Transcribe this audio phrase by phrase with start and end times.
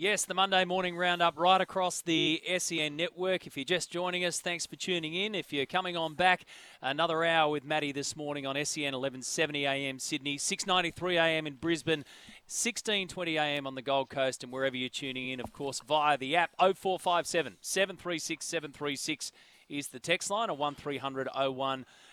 [0.00, 3.46] Yes, the Monday morning roundup right across the SEN network.
[3.46, 5.34] If you're just joining us, thanks for tuning in.
[5.34, 6.46] If you're coming on back,
[6.80, 11.98] another hour with Maddie this morning on SEN 1170 AM Sydney, 693 AM in Brisbane,
[12.46, 16.34] 1620 AM on the Gold Coast, and wherever you're tuning in, of course, via the
[16.34, 19.32] app 0457 736 736
[19.68, 21.52] is the text line, or 1300 01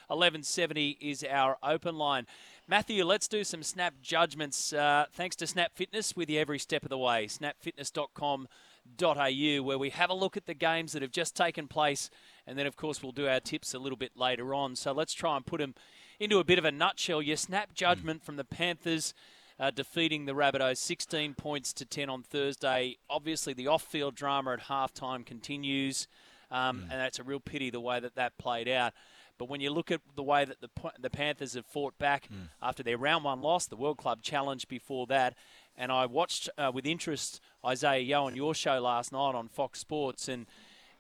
[0.08, 2.28] 1170 is our open line.
[2.70, 4.74] Matthew, let's do some snap judgments.
[4.74, 7.28] Uh, thanks to Snap Fitness with you every step of the way.
[7.28, 12.10] Snapfitness.com.au, where we have a look at the games that have just taken place.
[12.46, 14.76] And then, of course, we'll do our tips a little bit later on.
[14.76, 15.76] So let's try and put them
[16.20, 17.22] into a bit of a nutshell.
[17.22, 19.14] Your snap judgment from the Panthers.
[19.60, 22.98] Uh, defeating the Rabbitohs 16 points to 10 on Thursday.
[23.10, 26.08] Obviously, the off field drama at halftime continues,
[26.52, 28.94] um, and that's a real pity the way that that played out.
[29.38, 32.50] But when you look at the way that the the Panthers have fought back mm.
[32.62, 35.36] after their round one loss, the World Club Challenge before that,
[35.78, 39.80] and I watched uh, with interest Isaiah Yeo on your show last night on Fox
[39.80, 40.48] Sports, and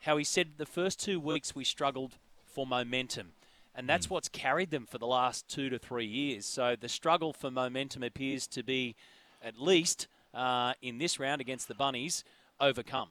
[0.02, 2.13] how he said the first two weeks we struggled
[2.45, 3.33] for momentum.
[3.75, 4.11] And that's mm.
[4.11, 6.45] what's carried them for the last two to three years.
[6.45, 8.95] So the struggle for momentum appears to be,
[9.44, 12.23] at least uh, in this round against the Bunnies,
[12.59, 13.09] overcome.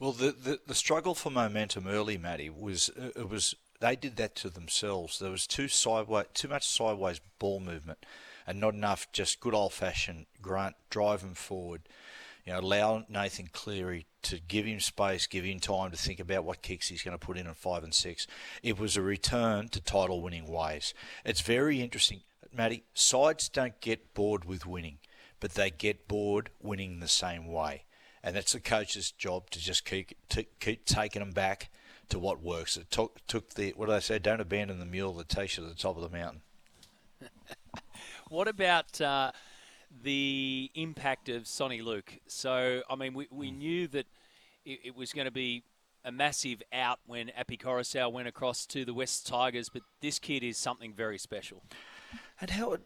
[0.00, 4.16] Well, the, the, the struggle for momentum early, Matty, was uh, it was they did
[4.16, 5.18] that to themselves.
[5.18, 8.04] There was too sideways, too much sideways ball movement,
[8.46, 11.82] and not enough just good old fashioned grunt, drive him forward.
[12.46, 16.44] You know, allow Nathan Cleary to give him space, give him time to think about
[16.44, 18.26] what kicks he's going to put in on five and six.
[18.62, 20.92] It was a return to title winning ways.
[21.24, 22.20] It's very interesting,
[22.52, 22.84] Matty.
[22.92, 24.98] Sides don't get bored with winning,
[25.40, 27.84] but they get bored winning the same way.
[28.22, 31.70] And that's the coach's job to just keep, to keep taking them back
[32.08, 32.76] to what works.
[32.76, 35.64] It took, took the, what did I say, don't abandon the mule that takes you
[35.64, 36.42] to the top of the mountain.
[38.28, 39.32] what about uh,
[40.02, 42.18] the impact of Soni Luke?
[42.26, 43.58] So, I mean, we, we mm.
[43.58, 44.06] knew that
[44.64, 45.64] it, it was going to be
[46.04, 50.42] a massive out when Api Koroisau went across to the West Tigers, but this kid
[50.42, 51.62] is something very special.
[52.40, 52.76] And how,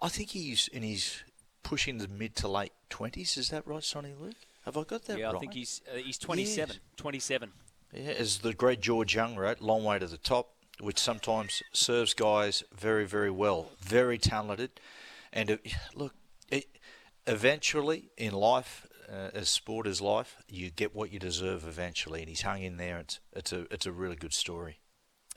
[0.00, 1.22] I think he's in his
[1.62, 3.38] pushing the mid to late 20s.
[3.38, 4.34] Is that right, Soni Luke?
[4.64, 5.32] Have I got that yeah, right?
[5.32, 6.68] Yeah, I think he's uh, he's 27.
[6.68, 6.80] Yes.
[6.96, 7.52] 27.
[7.94, 10.50] Yeah, as the great George Young wrote, long way to the top,
[10.80, 13.70] which sometimes serves guys very, very well.
[13.80, 14.80] Very talented.
[15.32, 16.14] And it, look,
[16.50, 16.66] it,
[17.26, 22.20] eventually in life, uh, as sport is life, you get what you deserve eventually.
[22.20, 22.98] And he's hung in there.
[22.98, 24.80] It's, it's, a, it's a really good story.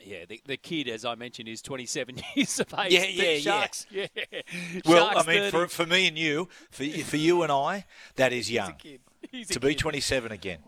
[0.04, 2.94] Yeah, the, the kid, as I mentioned, is 27 years of age.
[2.94, 4.08] Yeah, yeah, Sharks, yeah.
[4.16, 4.42] yeah.
[4.86, 7.86] Well, Sharks I mean, for, for me and you, for, for you and I,
[8.16, 8.76] that is young.
[9.50, 10.60] to be 27 again.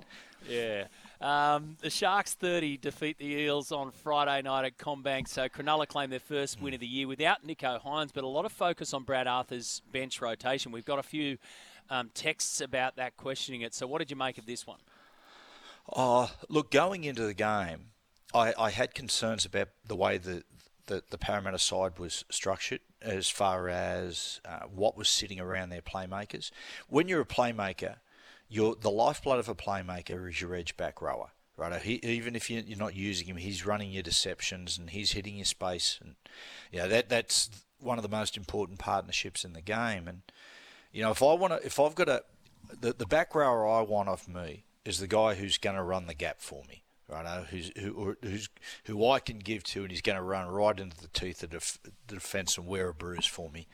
[0.48, 0.86] Yeah.
[1.22, 5.28] Um, the Sharks 30 defeat the Eels on Friday night at CommBank.
[5.28, 8.46] So Cronulla claim their first win of the year without Nicho Hynes, but a lot
[8.46, 10.72] of focus on Brad Arthur's bench rotation.
[10.72, 11.38] We've got a few
[11.90, 13.74] um, texts about that questioning it.
[13.74, 14.80] So what did you make of this one?
[15.94, 17.88] Oh, look, going into the game,
[18.34, 20.44] I, I had concerns about the way the,
[20.86, 25.82] the, the Parramatta side was structured as far as uh, what was sitting around their
[25.82, 26.52] playmakers.
[26.88, 27.98] When you're a playmaker–
[28.50, 31.32] your the lifeblood of a playmaker is your edge back rower.
[31.56, 35.36] Right, he, even if you're not using him, he's running your deceptions and he's hitting
[35.36, 36.16] your space, and
[36.72, 37.50] yeah, that that's
[37.82, 40.08] one of the most important partnerships in the game.
[40.08, 40.22] And
[40.94, 42.24] you know, if I want to, if I've got a,
[42.80, 46.08] the the back rower I want off me is the guy who's going to run
[46.08, 47.26] the gap for me, right?
[47.26, 48.48] Uh, who's who, who's
[48.86, 51.50] who I can give to, and he's going to run right into the teeth of
[51.50, 53.68] the defence and wear a bruise for me.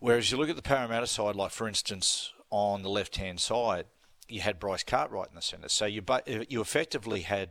[0.00, 3.86] Whereas you look at the Parramatta side, like for instance on the left hand side,
[4.32, 5.68] you had Bryce Cartwright in the centre.
[5.68, 6.02] So you
[6.48, 7.50] you effectively had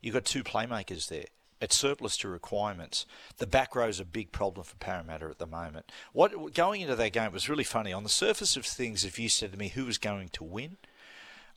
[0.00, 1.24] you got two playmakers there.
[1.60, 3.04] It's surplus to requirements.
[3.36, 5.92] The back row is a big problem for Parramatta at the moment.
[6.14, 7.92] What going into that game was really funny.
[7.92, 10.78] On the surface of things, if you said to me who was going to win,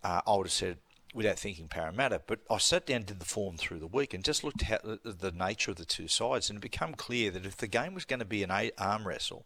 [0.03, 0.77] uh, I would have said
[1.13, 2.21] without thinking Parramatta.
[2.27, 5.31] But I sat down, did the form through the week, and just looked at the
[5.31, 8.19] nature of the two sides, and it became clear that if the game was going
[8.19, 9.45] to be an arm wrestle,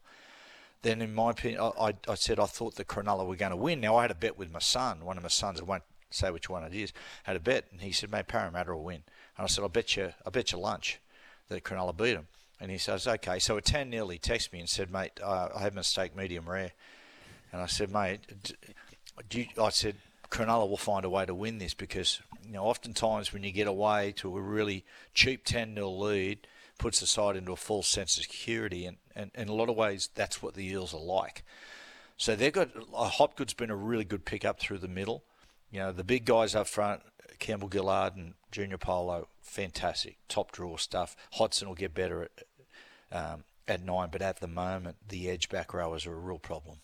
[0.88, 3.82] then in my opinion, I, I, said I thought the Cronulla were going to win.
[3.82, 5.60] Now I had a bet with my son, one of my sons.
[5.60, 6.94] I won't say which one it is.
[7.24, 9.04] Had a bet, and he said, "Mate, Parramatta will win."
[9.38, 11.00] And I said, "I bet you, I bet you lunch
[11.50, 12.28] that Cronulla beat them."
[12.60, 15.50] And he says, "Okay." So at ten nil, he texted me and said, "Mate, uh,
[15.54, 16.72] I have a steak medium rare."
[17.52, 18.22] And I said, "Mate,
[19.30, 19.96] do you, I said."
[20.30, 23.66] Cronulla will find a way to win this because you know oftentimes when you get
[23.66, 24.84] away to a really
[25.14, 26.46] cheap 10 0 lead,
[26.78, 29.70] puts the side into a false sense of security, and, and, and in a lot
[29.70, 31.44] of ways that's what the Eels are like.
[32.18, 35.24] So they've got uh, Hopgood's been a really good pickup through the middle.
[35.72, 37.02] You know the big guys up front,
[37.40, 41.16] Campbell Gillard and Junior Paulo, fantastic, top draw stuff.
[41.34, 42.32] Hodgson will get better at
[43.12, 46.78] um, at nine, but at the moment the edge back rowers are a real problem.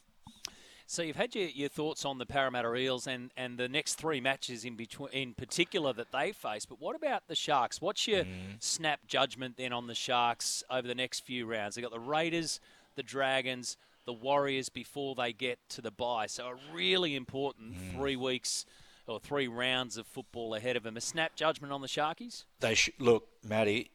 [0.94, 4.22] So you've had your, your thoughts on the Parramatta Eels and, and the next three
[4.22, 6.68] matches in between, in particular that they face.
[6.68, 7.82] But what about the Sharks?
[7.82, 8.60] What's your mm.
[8.60, 11.74] snap judgment then on the Sharks over the next few rounds?
[11.74, 12.60] They got the Raiders,
[12.94, 13.76] the Dragons,
[14.06, 16.28] the Warriors before they get to the bye.
[16.28, 17.96] So a really important mm.
[17.96, 18.64] three weeks
[19.08, 20.96] or three rounds of football ahead of them.
[20.96, 22.44] A snap judgment on the Sharkies?
[22.60, 23.90] They should look, Matty,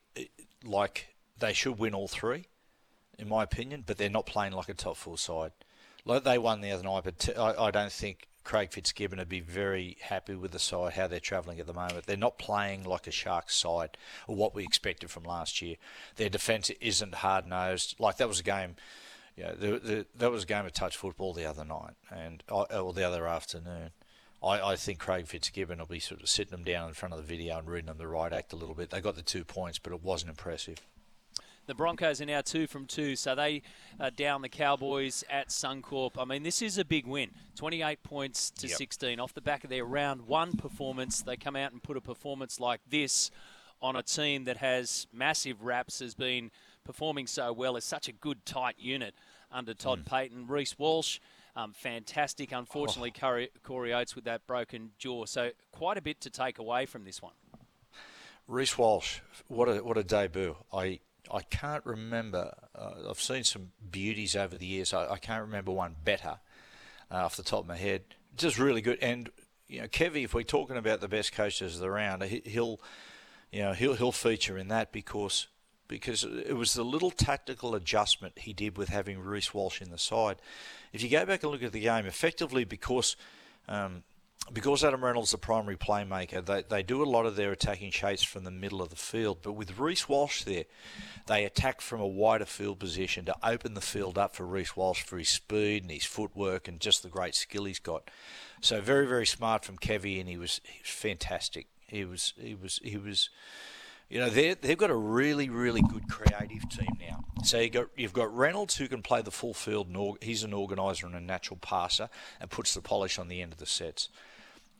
[0.64, 2.46] like they should win all three,
[3.20, 3.84] in my opinion.
[3.86, 5.52] But they're not playing like a top four side.
[6.08, 9.40] Like they won the other night, but I, I don't think Craig Fitzgibbon would be
[9.40, 12.06] very happy with the side, how they're travelling at the moment.
[12.06, 15.76] They're not playing like a Sharks side or what we expected from last year.
[16.16, 17.96] Their defence isn't hard nosed.
[17.98, 18.76] Like that was a game,
[19.36, 22.62] yeah, the, the, that was a game of touch football the other night and uh,
[22.62, 23.90] or the other afternoon.
[24.42, 27.20] I, I think Craig Fitzgibbon will be sort of sitting them down in front of
[27.20, 28.88] the video and reading them the right act a little bit.
[28.88, 30.78] They got the two points, but it wasn't impressive.
[31.68, 33.60] The Broncos are now two from two, so they
[34.00, 36.12] are down the Cowboys at Suncorp.
[36.16, 38.78] I mean, this is a big win 28 points to yep.
[38.78, 41.20] 16 off the back of their round one performance.
[41.20, 43.30] They come out and put a performance like this
[43.82, 46.50] on a team that has massive raps, has been
[46.84, 49.14] performing so well, is such a good, tight unit
[49.52, 50.10] under Todd mm.
[50.10, 50.48] Payten.
[50.48, 51.18] Reece Walsh.
[51.54, 52.50] Um, fantastic.
[52.50, 53.20] Unfortunately, oh.
[53.20, 55.26] Corey, Corey Oates with that broken jaw.
[55.26, 57.34] So quite a bit to take away from this one.
[58.46, 59.18] Reece Walsh,
[59.48, 60.56] what a what a debut!
[60.72, 61.00] I
[61.32, 62.54] I can't remember.
[62.74, 64.92] Uh, I've seen some beauties over the years.
[64.92, 66.38] I, I can't remember one better
[67.10, 68.02] uh, off the top of my head.
[68.36, 68.98] Just really good.
[69.00, 69.30] And
[69.68, 72.80] you know, Kevy, if we're talking about the best coaches of the round, he, he'll
[73.50, 75.48] you know he'll he'll feature in that because
[75.88, 79.98] because it was the little tactical adjustment he did with having Reece Walsh in the
[79.98, 80.36] side.
[80.92, 83.16] If you go back and look at the game, effectively because
[83.68, 84.02] um,
[84.52, 87.90] because Adam Reynolds is the primary playmaker, they, they do a lot of their attacking
[87.90, 89.38] chase from the middle of the field.
[89.42, 90.64] But with Reece Walsh there,
[91.26, 95.02] they attack from a wider field position to open the field up for Reece Walsh
[95.02, 98.10] for his speed and his footwork and just the great skill he's got.
[98.60, 101.66] So very very smart from Kevy, and he was he was fantastic.
[101.86, 103.30] He was he was he was.
[104.08, 107.24] You know, they they've got a really, really good creative team now.
[107.44, 109.88] So you got you've got Reynolds who can play the full field.
[109.88, 112.08] And he's an organizer and a natural passer,
[112.40, 114.08] and puts the polish on the end of the sets.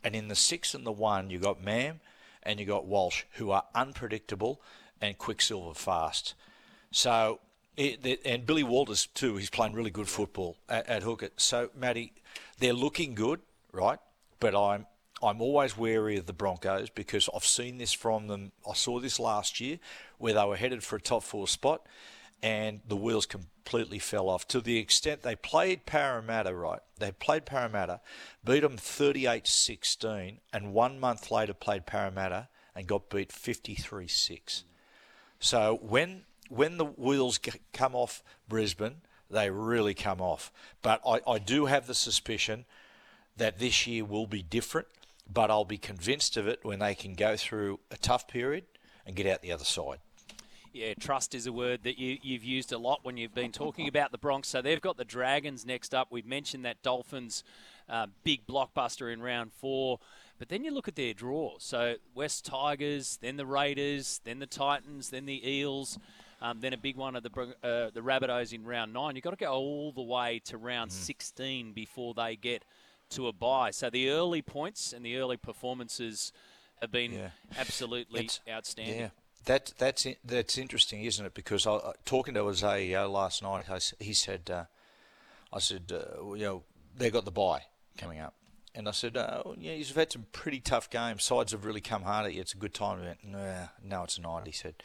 [0.03, 2.01] And in the six and the one, you got Mam
[2.43, 4.61] and you got Walsh, who are unpredictable
[5.01, 6.35] and Quicksilver fast.
[6.91, 7.41] So,
[7.77, 9.37] and Billy Walters too.
[9.37, 11.29] He's playing really good football at, at hooker.
[11.37, 12.13] So, Matty,
[12.59, 13.41] they're looking good,
[13.73, 13.99] right?
[14.41, 14.87] But I'm
[15.23, 18.53] I'm always wary of the Broncos because I've seen this from them.
[18.69, 19.79] I saw this last year
[20.19, 21.87] where they were headed for a top four spot
[22.43, 26.81] and the wheels completely fell off to the extent they played Parramatta, right?
[26.99, 28.01] They played Parramatta,
[28.45, 34.65] beat them 38 16, and one month later played Parramatta and got beat 53 6.
[35.41, 37.39] So when when the wheels
[37.73, 40.51] come off Brisbane, they really come off.
[40.81, 42.65] But I, I do have the suspicion
[43.37, 44.89] that this year will be different,
[45.33, 48.65] but I'll be convinced of it when they can go through a tough period
[49.07, 49.99] and get out the other side
[50.73, 53.89] yeah, trust is a word that you, you've used a lot when you've been talking
[53.89, 54.49] about the Bronx.
[54.49, 56.09] So they've got the Dragons next up.
[56.11, 57.43] We've mentioned that Dolphins
[57.89, 59.99] uh, big blockbuster in round four.
[60.39, 61.57] But then you look at their draw.
[61.59, 65.99] So West Tigers, then the Raiders, then the Titans, then the Eels,
[66.41, 67.31] um, then a big one of the
[67.65, 69.17] uh, the Rabbitohs in round nine.
[69.17, 70.95] You've got to go all the way to round mm.
[70.95, 72.65] 16 before they get
[73.11, 73.71] to a buy.
[73.71, 76.33] So the early points and the early performances
[76.81, 77.31] have been yeah.
[77.59, 79.01] absolutely it's, outstanding.
[79.01, 79.09] Yeah.
[79.45, 81.35] That that's that's interesting, isn't it?
[81.35, 84.65] Because I, talking to Isaiah last night, I, he said, uh,
[85.53, 86.63] I said, uh, you know,
[86.97, 87.63] they got the buy
[87.97, 88.35] coming up,
[88.79, 91.25] and I said, uh, yeah, you've had some pretty tough games.
[91.25, 92.41] Sides have really come hard at you.
[92.41, 93.01] It's a good time.
[93.01, 94.47] He nah, no, it's not.
[94.47, 94.77] He said,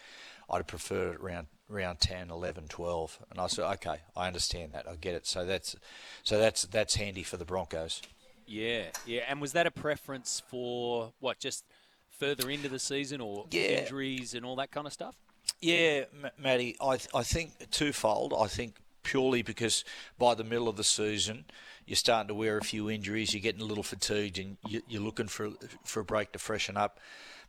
[0.49, 3.19] I'd prefer it around round 10, 11, 12.
[3.29, 4.89] And I said, okay, I understand that.
[4.89, 5.27] I get it.
[5.27, 5.75] So that's
[6.23, 8.01] so that's that's handy for the Broncos.
[8.47, 9.25] Yeah, yeah.
[9.29, 11.37] And was that a preference for what?
[11.37, 11.63] Just
[12.09, 13.61] further into the season or yeah.
[13.61, 15.15] injuries and all that kind of stuff?
[15.61, 16.05] Yeah,
[16.39, 18.33] Matty, I, th- I think twofold.
[18.37, 19.83] I think purely because
[20.17, 21.45] by the middle of the season,
[21.85, 25.27] you're starting to wear a few injuries, you're getting a little fatigued, and you're looking
[25.27, 25.51] for
[25.83, 26.99] for a break to freshen up.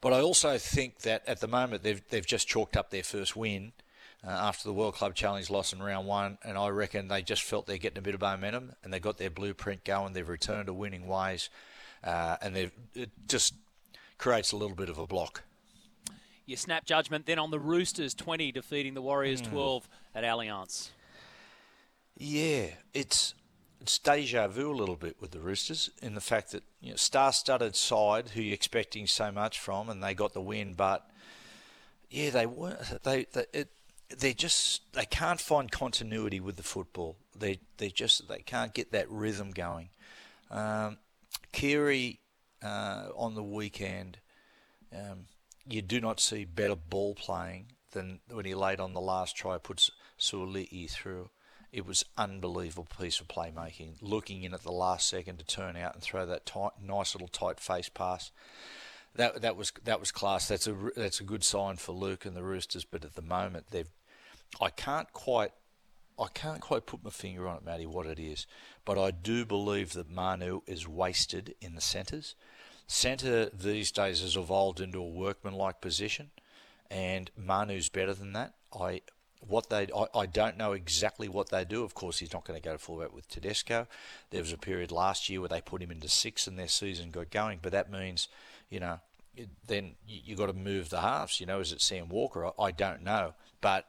[0.00, 3.36] But I also think that at the moment they've they've just chalked up their first
[3.36, 3.72] win
[4.26, 7.42] uh, after the World Club Challenge loss in round one, and I reckon they just
[7.42, 10.12] felt they're getting a bit of momentum and they got their blueprint going.
[10.12, 11.48] They've returned to winning ways
[12.02, 12.72] uh, and it
[13.28, 13.54] just
[14.18, 15.42] creates a little bit of a block.
[16.46, 19.50] Your snap judgment then on the Roosters 20 defeating the Warriors Hmm.
[19.52, 20.90] 12 at Allianz.
[22.16, 23.34] Yeah, it's
[23.80, 26.96] it's deja vu a little bit with the Roosters in the fact that you know,
[26.96, 31.10] star-studded side who you're expecting so much from, and they got the win, but
[32.08, 33.02] yeah, they weren't.
[33.02, 33.68] They they it,
[34.16, 37.16] they just they can't find continuity with the football.
[37.36, 39.90] They they just they can't get that rhythm going.
[40.50, 40.98] Um,
[41.52, 42.20] Keary
[42.62, 44.18] uh, on the weekend,
[44.94, 45.26] um,
[45.68, 49.58] you do not see better ball playing than when he laid on the last try,
[49.58, 51.30] puts Suaalii through.
[51.74, 53.96] It was unbelievable piece of playmaking.
[54.00, 57.26] Looking in at the last second to turn out and throw that tight, nice little
[57.26, 58.30] tight face pass.
[59.16, 60.46] That that was that was class.
[60.46, 62.84] That's a that's a good sign for Luke and the Roosters.
[62.84, 63.90] But at the moment, they've
[64.60, 65.50] I can't quite
[66.16, 68.46] I can't quite put my finger on it, Matty, what it is.
[68.84, 72.36] But I do believe that Manu is wasted in the centres.
[72.86, 76.30] Centre these days has evolved into a workman-like position,
[76.88, 78.54] and Manu's better than that.
[78.78, 79.00] I
[79.40, 81.84] what they I, I don't know exactly what they do.
[81.84, 83.86] Of course, he's not going to go to fullback with Tedesco.
[84.30, 87.10] There was a period last year where they put him into six and their season
[87.10, 88.28] got going, but that means
[88.70, 89.00] you know
[89.66, 91.40] then you, you got to move the halves.
[91.40, 92.46] You know, is it Sam Walker?
[92.46, 93.86] I, I don't know, but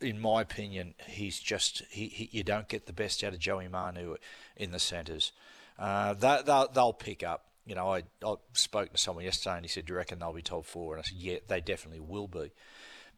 [0.00, 3.68] in my opinion, he's just he, he, you don't get the best out of Joey
[3.68, 4.16] Manu
[4.56, 5.32] in the centres.
[5.78, 7.46] Uh, they, they'll, they'll pick up.
[7.66, 10.32] You know, I, I spoke to someone yesterday and he said, "Do you reckon they'll
[10.32, 10.94] be top four?
[10.94, 12.50] And I said, "Yeah, they definitely will be."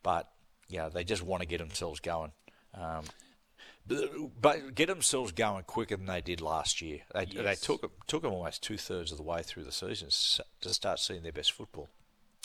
[0.02, 0.29] But
[0.73, 2.33] yeah, they just want to get themselves going.
[2.75, 3.05] Um,
[4.41, 7.00] but, get themselves going quicker than they did last year.
[7.14, 10.09] They, they took took them almost two thirds of the way through the season
[10.61, 11.88] to start seeing their best football.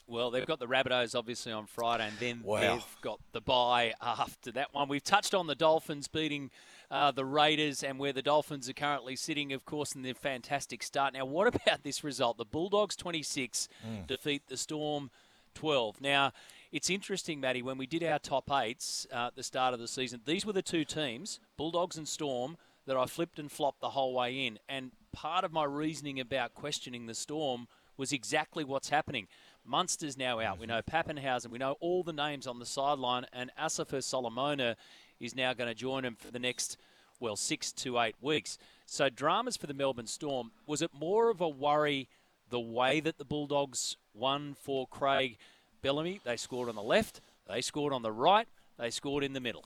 [0.07, 2.59] Well, they've got the Rabbitohs obviously on Friday, and then Wow.
[2.61, 4.87] they've got the bye after that one.
[4.87, 6.49] We've touched on the Dolphins beating
[6.89, 10.81] uh, the Raiders, and where the Dolphins are currently sitting, of course, in their fantastic
[10.81, 11.13] start.
[11.13, 12.37] Now, what about this result?
[12.37, 13.67] The Bulldogs 26
[14.07, 15.11] defeat the Storm
[15.55, 15.99] 12.
[16.01, 16.31] Now,
[16.71, 19.87] it's interesting, Matty, when we did our top eights uh, at the start of the
[19.87, 23.89] season, these were the two teams, Bulldogs and Storm, that I flipped and flopped the
[23.89, 24.59] whole way in.
[24.67, 29.27] And part of my reasoning about questioning the Storm was exactly what's happening.
[29.65, 30.59] Munster's now out.
[30.59, 31.49] We know Papenhuyzen.
[31.49, 34.77] We know all the names on the sideline, and Asofa Solomona
[35.19, 36.77] is now going to join him for the next,
[37.19, 38.57] well, six to eight weeks.
[38.85, 40.51] So dramas for the Melbourne Storm.
[40.65, 42.07] Was it more of a worry
[42.49, 45.37] the way that the Bulldogs won for Craig
[45.81, 46.21] Bellamy?
[46.23, 47.21] They scored on the left.
[47.47, 48.47] They scored on the right.
[48.77, 49.65] They scored in the middle.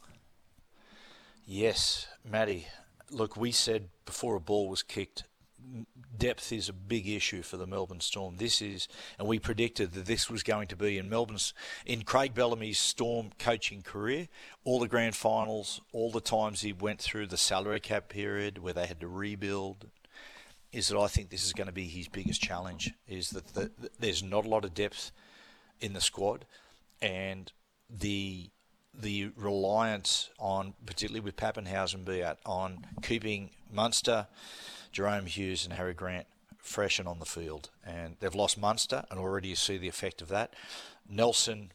[1.46, 2.68] Yes, Matty.
[3.10, 5.25] Look, we said before a ball was kicked,
[6.18, 8.38] depth is a big issue for the Melbourne Storm.
[8.38, 8.88] This is,
[9.18, 11.53] and we predicted that this was going to be in Melbourne's,
[11.86, 14.27] in Craig Bellamy's Storm coaching career,
[14.63, 18.74] all the grand finals, all the times he went through the salary cap period where
[18.74, 19.88] they had to rebuild.
[20.72, 22.94] Is that I think this is going to be his biggest challenge?
[23.08, 25.12] Is that the, there's not a lot of depth
[25.81, 26.45] in the squad,
[27.01, 27.51] and
[27.89, 28.50] the
[28.93, 34.27] the reliance on, particularly with Papenhuyzen out, on keeping Munster,
[34.93, 37.69] Jahrome Hughes, and Harry Grant fresh and on the field.
[37.85, 40.53] And they've lost Munster, and already you see the effect of that.
[41.09, 41.71] Nelson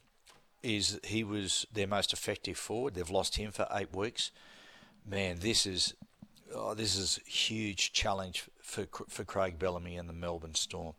[0.63, 2.93] is he was their most effective forward.
[2.93, 4.31] They've lost him for eight weeks.
[5.05, 5.93] Man, this is
[6.53, 10.93] oh, this is huge challenge for for Craig Bellamy and the Melbourne Storm.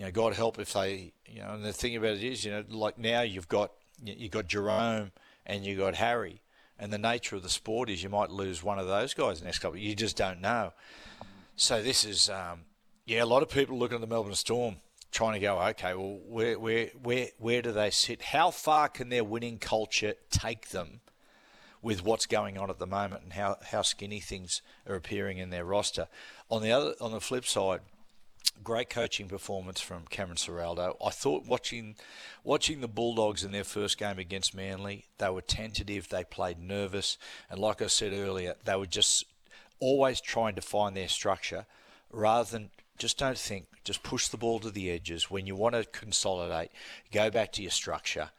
[0.00, 2.50] You know, God help if they, you know, and the thing about it is, you
[2.50, 5.10] know, like now you've got you've got Jahrome
[5.44, 6.40] and you've got Harry,
[6.78, 9.44] and the nature of the sport is you might lose one of those guys the
[9.44, 9.76] next couple.
[9.76, 10.72] You just don't know.
[11.54, 12.62] So this is, um,
[13.04, 14.76] yeah, a lot of people looking at the Melbourne Storm
[15.12, 18.22] trying to go, okay, well, where where where where do they sit?
[18.22, 21.02] How far can their winning culture take them?
[21.82, 25.48] with what's going on at the moment and how, how skinny things are appearing in
[25.48, 26.08] their roster.
[26.50, 27.80] On the other on the flip side,
[28.62, 30.96] great coaching performance from Cameron Ciraldo.
[31.04, 31.96] I thought watching
[32.44, 37.18] watching the Bulldogs in their first game against Manly, they were tentative, they played nervous,
[37.48, 39.24] and like I said earlier, they were just
[39.80, 41.66] always trying to find their structure
[42.10, 45.30] rather than just don't think, just push the ball to the edges.
[45.30, 46.70] When you want to consolidate,
[47.10, 48.30] go back to your structure.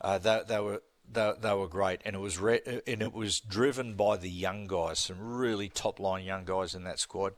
[0.00, 3.40] Uh, they, they were they, they were great, and it was re- and it was
[3.40, 7.34] driven by the young guys, some really top line young guys in that squad.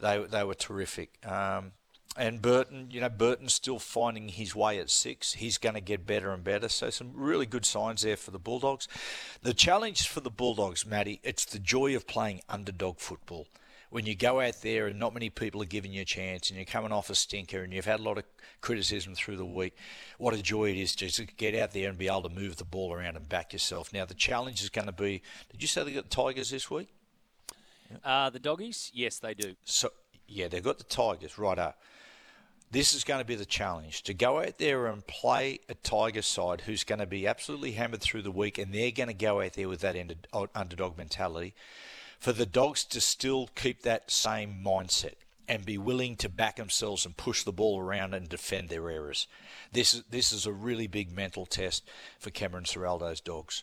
[0.00, 1.18] They they were terrific.
[1.26, 1.72] Um,
[2.18, 5.34] and Burton, you know, Burton's still finding his way at six.
[5.34, 6.68] He's going to get better and better.
[6.68, 8.88] So some really good signs there for the Bulldogs.
[9.42, 13.46] The challenge for the Bulldogs, Matty, it's the joy of playing underdog football.
[13.90, 16.56] When you go out there and not many people are giving you a chance, and
[16.56, 18.24] you're coming off a stinker, and you've had a lot of
[18.60, 19.76] criticism through the week,
[20.18, 22.64] what a joy it is to get out there and be able to move the
[22.64, 23.92] ball around and back yourself.
[23.92, 25.22] Now the challenge is going to be.
[25.50, 26.88] Did you say they got the Tigers this week?
[28.04, 29.54] Uh, the doggies, yes, they do.
[29.64, 29.90] So
[30.28, 31.80] Yeah, they've got the Tigers right up.
[32.70, 36.22] This is going to be the challenge to go out there and play a Tiger
[36.22, 39.40] side who's going to be absolutely hammered through the week, and they're going to go
[39.40, 39.96] out there with that
[40.54, 41.54] underdog mentality.
[42.18, 45.14] For the dogs to still keep that same mindset
[45.48, 49.28] and be willing to back themselves and push the ball around and defend their errors.
[49.72, 51.88] This is this is a really big mental test
[52.18, 53.62] for Cameron Ciraldo's dogs.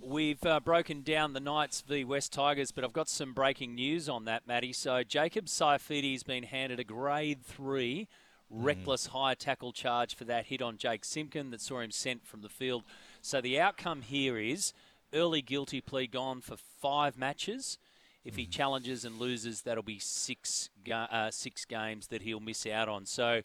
[0.00, 4.08] We've uh, broken down the Knights v West Tigers, but I've got some breaking news
[4.08, 4.72] on that, Matty.
[4.72, 8.08] So Jacob Saifiti's been handed a grade three
[8.52, 8.64] mm.
[8.64, 12.42] reckless high tackle charge for that hit on Jake Simpkin that saw him sent from
[12.42, 12.84] the field.
[13.20, 14.72] So the outcome here is
[15.12, 17.78] early guilty plea gone for five matches.
[18.24, 18.50] If he mm.
[18.50, 23.04] challenges and loses, that'll be six uh, six games that he'll miss out on.
[23.04, 23.42] So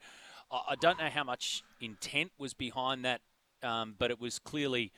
[0.51, 3.21] I don't know how much intent was behind that,
[3.63, 4.91] um, but it was clearly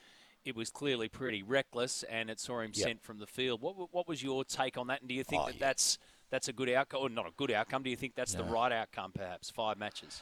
[0.45, 2.87] it was clearly pretty reckless, and it saw him yep.
[2.87, 3.61] sent from the field.
[3.61, 5.01] What what was your take on that?
[5.01, 5.67] And do you think oh, that yeah.
[5.67, 5.97] that's
[6.29, 7.83] that's a good outcome, or not a good outcome?
[7.83, 8.43] Do you think that's no.
[8.43, 9.11] the right outcome?
[9.13, 10.21] Perhaps five matches.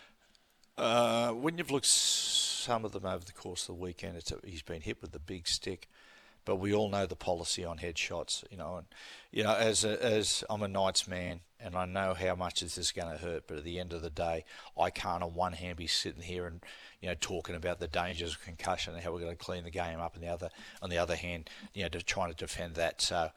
[0.78, 4.62] Uh, when you've looked some of them over the course of the weekend, a, he's
[4.62, 5.88] been hit with the big stick
[6.48, 8.78] but we all know the policy on headshots, you know.
[8.78, 8.88] And
[9.34, 12.78] you know, as a, as I'm a Knights man, and I know how much this
[12.78, 13.44] is going to hurt.
[13.48, 14.46] But at the end of the day,
[14.80, 16.64] I can't on one hand be sitting here and
[17.02, 19.70] you know talking about the dangers of concussion and how we're going to clean the
[19.70, 20.50] game up, and the other
[20.82, 23.02] on the other hand, you know, trying to defend that.
[23.02, 23.32] So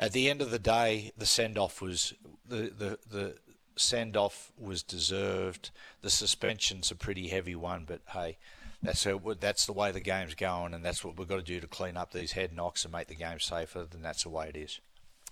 [0.00, 3.36] at the end of the day, the send off was the the the
[3.76, 5.70] send off was deserved.
[6.00, 8.38] The suspension's a pretty heavy one, but hey,
[8.82, 11.60] that's how, that's the way the game's going, and that's what we've got to do
[11.60, 13.86] to clean up these head knocks and make the game safer.
[13.90, 14.80] Then that's the way it is.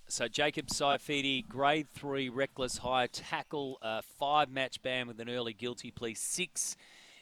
[0.07, 5.55] So Jacob Saifiti, grade three reckless high tackle, uh, five match ban with an early
[5.55, 6.77] guilty plea, six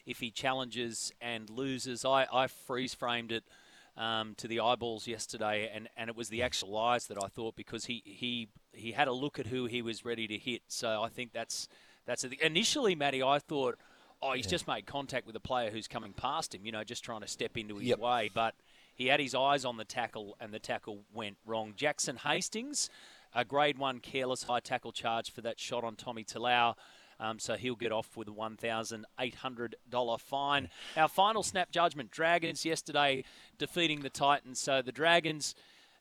[0.05, 2.03] if he challenges and loses.
[2.03, 3.43] I, I freeze framed it
[3.95, 7.55] um, to the eyeballs yesterday, and, and it was the actual eyes that I thought
[7.55, 10.63] because he, he he had a look at who he was ready to hit.
[10.67, 11.67] So I think that's
[12.05, 13.23] that's a, initially, Matty.
[13.23, 13.77] I thought
[14.23, 14.51] oh, he's yeah.
[14.51, 17.27] just made contact with a player who's coming past him, you know, just trying to
[17.27, 17.99] step into his yep.
[17.99, 18.29] way.
[18.33, 18.55] But
[18.95, 21.73] he had his eyes on the tackle, and the tackle went wrong.
[21.75, 22.89] Jackson Hastings,
[23.33, 26.75] a grade one careless high tackle charge for that shot on Tommy Talau.
[27.19, 30.69] Um, so he'll get off with a $1,800 fine.
[30.97, 33.23] Our final snap judgment Dragons yesterday
[33.57, 34.59] defeating the Titans.
[34.59, 35.55] So the Dragons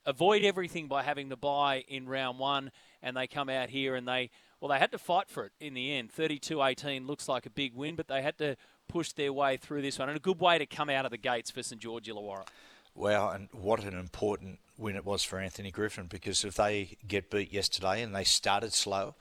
[0.07, 4.07] avoid everything by having the bye in round one, and they come out here and
[4.09, 4.31] they
[4.63, 6.13] well, they had to fight for it in the end.
[6.13, 8.57] 32 18 looks like a big win, but they had to
[8.89, 10.09] push their way through this one.
[10.09, 12.47] And a good way to come out of the gates for St George Illawarra.
[12.95, 17.29] Wow, and what an important win it was for Anthony Griffin because if they get
[17.29, 19.17] beat yesterday and they started slow,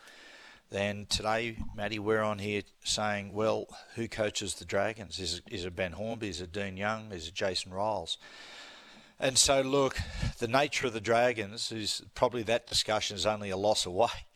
[0.70, 5.20] then today, Matty, we're on here saying, well, who coaches the Dragons?
[5.20, 6.30] Is it, is it Ben Hornby?
[6.30, 7.12] Is it Dean Young?
[7.12, 8.18] Is it Jason Ryles?
[9.20, 9.98] And so, look,
[10.38, 14.28] the nature of the Dragons is probably that discussion is only a loss away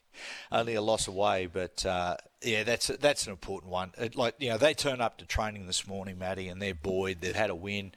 [0.51, 1.47] only a loss away.
[1.47, 3.91] But uh, yeah, that's that's an important one.
[3.97, 7.21] It, like you know, they turn up to training this morning, Matty, and they're buoyed.
[7.21, 7.91] They've had a win.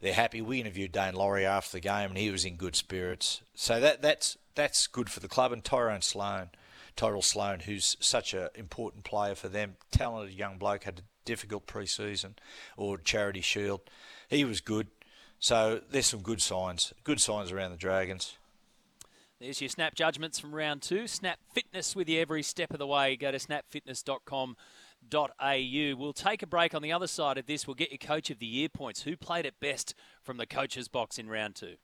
[0.00, 0.40] They're happy.
[0.40, 3.42] We interviewed Dane Laurie after the game, and he was in good spirits.
[3.54, 5.52] So that that's that's good for the club.
[5.52, 6.50] And Tyrone Sloan,
[6.96, 11.66] Tyrell Sloan, who's such an important player for them, talented young bloke, had a difficult
[11.66, 12.36] pre-season
[12.76, 13.82] or charity shield.
[14.28, 14.88] He was good.
[15.40, 18.37] So there's some good signs, good signs around the Dragons.
[19.40, 21.06] There's your snap judgments from round two.
[21.06, 23.14] Snap Fitness with you every step of the way.
[23.14, 25.96] Go to snapfitness.com.au.
[25.96, 27.64] We'll take a break on the other side of this.
[27.64, 29.02] We'll get your Coach of the Year points.
[29.02, 31.76] Who played it best from the coach's box in round two?